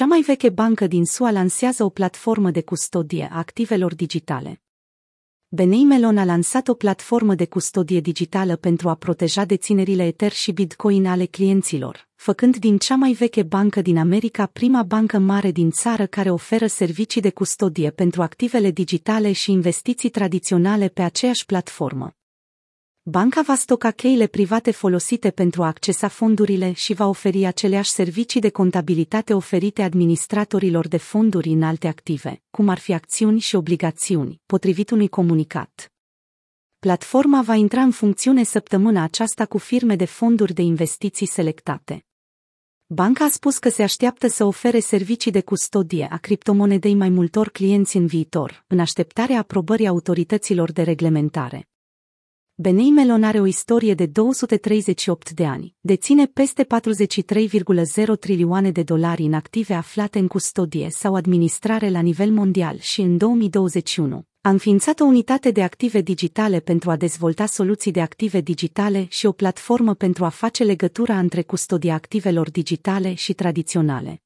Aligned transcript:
Cea 0.00 0.06
mai 0.06 0.20
veche 0.20 0.48
bancă 0.48 0.86
din 0.86 1.04
SUA 1.04 1.30
lansează 1.30 1.84
o 1.84 1.88
platformă 1.88 2.50
de 2.50 2.62
custodie 2.62 3.28
a 3.32 3.38
activelor 3.38 3.94
digitale. 3.94 4.62
Benei 5.48 5.84
Melon 5.84 6.18
a 6.18 6.24
lansat 6.24 6.68
o 6.68 6.74
platformă 6.74 7.34
de 7.34 7.46
custodie 7.46 8.00
digitală 8.00 8.56
pentru 8.56 8.88
a 8.88 8.94
proteja 8.94 9.44
deținerile 9.44 10.06
Ether 10.06 10.32
și 10.32 10.52
Bitcoin 10.52 11.06
ale 11.06 11.24
clienților, 11.24 12.08
făcând 12.14 12.56
din 12.56 12.78
cea 12.78 12.94
mai 12.94 13.12
veche 13.12 13.42
bancă 13.42 13.82
din 13.82 13.98
America 13.98 14.46
prima 14.46 14.82
bancă 14.82 15.18
mare 15.18 15.50
din 15.50 15.70
țară 15.70 16.06
care 16.06 16.30
oferă 16.30 16.66
servicii 16.66 17.20
de 17.20 17.30
custodie 17.30 17.90
pentru 17.90 18.22
activele 18.22 18.70
digitale 18.70 19.32
și 19.32 19.50
investiții 19.50 20.10
tradiționale 20.10 20.88
pe 20.88 21.02
aceeași 21.02 21.46
platformă. 21.46 22.19
Banca 23.02 23.42
va 23.42 23.54
stoca 23.54 23.90
cheile 23.90 24.26
private 24.26 24.70
folosite 24.70 25.30
pentru 25.30 25.62
a 25.62 25.66
accesa 25.66 26.08
fondurile 26.08 26.72
și 26.72 26.92
va 26.92 27.06
oferi 27.06 27.44
aceleași 27.44 27.90
servicii 27.90 28.40
de 28.40 28.50
contabilitate 28.50 29.34
oferite 29.34 29.82
administratorilor 29.82 30.88
de 30.88 30.96
fonduri 30.96 31.48
în 31.48 31.62
alte 31.62 31.88
active, 31.88 32.42
cum 32.50 32.68
ar 32.68 32.78
fi 32.78 32.92
acțiuni 32.92 33.38
și 33.38 33.56
obligațiuni, 33.56 34.40
potrivit 34.46 34.90
unui 34.90 35.08
comunicat. 35.08 35.92
Platforma 36.78 37.42
va 37.42 37.54
intra 37.54 37.82
în 37.82 37.90
funcțiune 37.90 38.42
săptămâna 38.42 39.02
aceasta 39.02 39.46
cu 39.46 39.58
firme 39.58 39.96
de 39.96 40.04
fonduri 40.04 40.54
de 40.54 40.62
investiții 40.62 41.26
selectate. 41.26 42.04
Banca 42.86 43.24
a 43.24 43.28
spus 43.28 43.58
că 43.58 43.68
se 43.68 43.82
așteaptă 43.82 44.28
să 44.28 44.44
ofere 44.44 44.80
servicii 44.80 45.30
de 45.30 45.40
custodie 45.40 46.08
a 46.10 46.16
criptomonedei 46.16 46.94
mai 46.94 47.08
multor 47.08 47.48
clienți 47.48 47.96
în 47.96 48.06
viitor, 48.06 48.64
în 48.66 48.78
așteptarea 48.78 49.38
aprobării 49.38 49.86
autorităților 49.86 50.72
de 50.72 50.82
reglementare. 50.82 51.69
Benei 52.62 52.90
Melon 52.90 53.22
are 53.22 53.40
o 53.40 53.46
istorie 53.46 53.94
de 53.94 54.06
238 54.06 55.30
de 55.30 55.46
ani, 55.46 55.74
deține 55.80 56.26
peste 56.26 56.66
43,0 56.66 58.18
trilioane 58.20 58.70
de 58.70 58.82
dolari 58.82 59.22
în 59.22 59.32
active 59.32 59.74
aflate 59.74 60.18
în 60.18 60.26
custodie 60.26 60.86
sau 60.90 61.14
administrare 61.14 61.90
la 61.90 62.00
nivel 62.00 62.30
mondial 62.30 62.78
și 62.78 63.00
în 63.00 63.16
2021 63.16 64.22
a 64.40 64.48
înființat 64.48 65.00
o 65.00 65.04
unitate 65.04 65.50
de 65.50 65.62
active 65.62 66.00
digitale 66.00 66.60
pentru 66.60 66.90
a 66.90 66.96
dezvolta 66.96 67.46
soluții 67.46 67.90
de 67.90 68.00
active 68.00 68.40
digitale 68.40 69.06
și 69.08 69.26
o 69.26 69.32
platformă 69.32 69.94
pentru 69.94 70.24
a 70.24 70.28
face 70.28 70.64
legătura 70.64 71.18
între 71.18 71.42
custodia 71.42 71.94
activelor 71.94 72.50
digitale 72.50 73.14
și 73.14 73.32
tradiționale. 73.32 74.22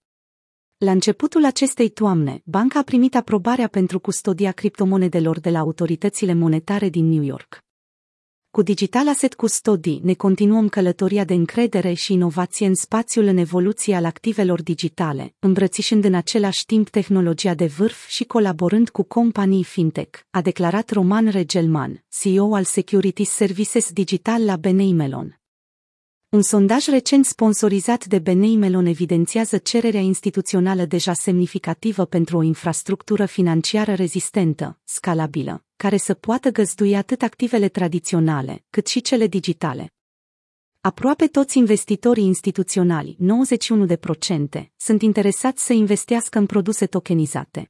La 0.77 0.91
începutul 0.91 1.45
acestei 1.45 1.89
toamne, 1.89 2.43
banca 2.45 2.79
a 2.79 2.83
primit 2.83 3.17
aprobarea 3.17 3.69
pentru 3.69 3.99
custodia 3.99 4.53
criptomonedelor 4.53 5.41
de 5.41 5.51
la 5.51 5.59
autoritățile 5.59 6.35
monetare 6.35 6.89
din 6.89 7.09
New 7.09 7.23
York. 7.23 7.64
Cu 8.55 8.63
Digital 8.63 9.09
Asset 9.09 9.35
Custody 9.35 10.01
ne 10.03 10.15
continuăm 10.15 10.69
călătoria 10.69 11.25
de 11.25 11.35
încredere 11.35 11.93
și 11.93 12.13
inovație 12.13 12.67
în 12.67 12.75
spațiul 12.75 13.25
în 13.25 13.37
evoluție 13.37 13.95
al 13.95 14.05
activelor 14.05 14.63
digitale, 14.63 15.35
îmbrățișând 15.39 16.05
în 16.05 16.15
același 16.15 16.67
timp 16.67 16.89
tehnologia 16.89 17.55
de 17.55 17.67
vârf 17.67 18.09
și 18.09 18.25
colaborând 18.25 18.89
cu 18.89 19.03
companii 19.03 19.65
fintech, 19.65 20.21
a 20.31 20.41
declarat 20.41 20.91
Roman 20.91 21.29
Regelman, 21.29 22.05
CEO 22.09 22.55
al 22.55 22.65
Securities 22.65 23.31
Services 23.31 23.91
Digital 23.93 24.45
la 24.45 24.57
Benei 24.57 24.93
Melon. 24.93 25.41
Un 26.29 26.43
sondaj 26.43 26.87
recent 26.87 27.25
sponsorizat 27.25 28.07
de 28.07 28.19
Benei 28.19 28.57
Melon 28.57 28.87
evidențiază 28.87 29.59
cererea 29.59 30.01
instituțională 30.01 30.85
deja 30.85 31.13
semnificativă 31.13 32.05
pentru 32.05 32.37
o 32.37 32.43
infrastructură 32.43 33.25
financiară 33.27 33.95
rezistentă, 33.95 34.79
scalabilă, 34.85 35.64
care 35.77 35.97
să 35.97 36.15
poată 36.15 36.51
găzdui 36.51 36.97
atât 36.97 37.23
activele 37.23 37.69
tradiționale, 37.69 38.65
cât 38.71 38.87
și 38.87 39.01
cele 39.01 39.27
digitale. 39.27 39.93
Aproape 40.81 41.27
toți 41.27 41.59
investitorii 41.59 42.25
instituționali, 42.25 43.17
91%, 44.61 44.65
sunt 44.77 45.03
interesați 45.03 45.65
să 45.65 45.73
investească 45.73 46.39
în 46.39 46.47
produse 46.47 46.87
tokenizate. 46.87 47.69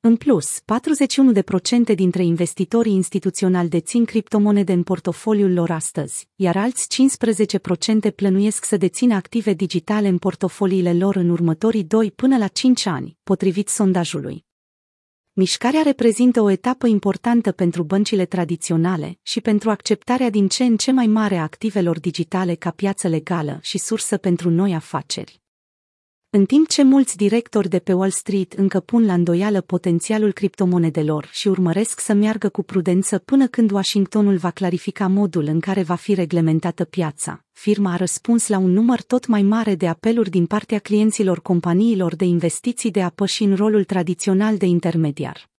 În 0.00 0.16
plus, 0.16 0.60
41% 0.60 1.94
dintre 1.94 2.24
investitorii 2.24 2.92
instituționali 2.92 3.68
dețin 3.68 4.04
criptomonede 4.04 4.72
în 4.72 4.82
portofoliul 4.82 5.52
lor 5.52 5.70
astăzi, 5.70 6.28
iar 6.36 6.56
alți 6.56 6.86
15% 8.10 8.14
plănuiesc 8.14 8.64
să 8.64 8.76
dețină 8.76 9.14
active 9.14 9.52
digitale 9.52 10.08
în 10.08 10.18
portofoliile 10.18 10.94
lor 10.94 11.16
în 11.16 11.28
următorii 11.28 11.84
2 11.84 12.10
până 12.10 12.38
la 12.38 12.46
5 12.46 12.86
ani, 12.86 13.16
potrivit 13.22 13.68
sondajului. 13.68 14.44
Mișcarea 15.34 15.82
reprezintă 15.82 16.40
o 16.40 16.50
etapă 16.50 16.86
importantă 16.86 17.52
pentru 17.52 17.82
băncile 17.82 18.24
tradiționale 18.24 19.18
și 19.22 19.40
pentru 19.40 19.70
acceptarea 19.70 20.30
din 20.30 20.48
ce 20.48 20.64
în 20.64 20.76
ce 20.76 20.92
mai 20.92 21.06
mare 21.06 21.36
a 21.36 21.42
activelor 21.42 22.00
digitale 22.00 22.54
ca 22.54 22.70
piață 22.70 23.08
legală 23.08 23.58
și 23.62 23.78
sursă 23.78 24.16
pentru 24.16 24.50
noi 24.50 24.74
afaceri. 24.74 25.41
În 26.34 26.44
timp 26.44 26.68
ce 26.68 26.82
mulți 26.82 27.16
directori 27.16 27.68
de 27.68 27.78
pe 27.78 27.92
Wall 27.92 28.10
Street 28.10 28.52
încă 28.52 28.80
pun 28.80 29.06
la 29.06 29.12
îndoială 29.12 29.60
potențialul 29.60 30.32
criptomonedelor 30.32 31.28
și 31.32 31.48
urmăresc 31.48 32.00
să 32.00 32.12
meargă 32.12 32.48
cu 32.48 32.62
prudență 32.62 33.18
până 33.18 33.46
când 33.46 33.70
Washingtonul 33.70 34.36
va 34.36 34.50
clarifica 34.50 35.06
modul 35.06 35.44
în 35.44 35.60
care 35.60 35.82
va 35.82 35.94
fi 35.94 36.14
reglementată 36.14 36.84
piața, 36.84 37.44
firma 37.52 37.92
a 37.92 37.96
răspuns 37.96 38.48
la 38.48 38.58
un 38.58 38.70
număr 38.70 39.02
tot 39.02 39.26
mai 39.26 39.42
mare 39.42 39.74
de 39.74 39.88
apeluri 39.88 40.30
din 40.30 40.46
partea 40.46 40.78
clienților 40.78 41.42
companiilor 41.42 42.16
de 42.16 42.24
investiții 42.24 42.90
de 42.90 43.02
a 43.02 43.08
păși 43.08 43.42
în 43.42 43.54
rolul 43.54 43.84
tradițional 43.84 44.56
de 44.56 44.66
intermediar. 44.66 45.51